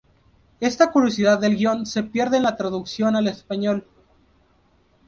Esta 0.61 0.89
curiosidad 0.91 1.37
del 1.39 1.57
guion 1.57 1.85
se 1.85 2.01
pierde 2.01 2.37
en 2.37 2.41
la 2.41 2.55
traducción 2.57 3.15
al 3.15 3.27
español. 3.27 3.85